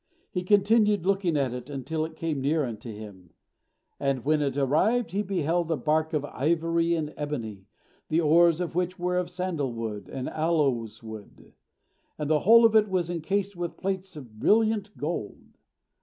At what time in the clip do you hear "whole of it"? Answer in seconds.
12.39-12.89